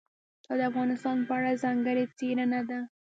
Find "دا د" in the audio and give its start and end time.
0.47-0.61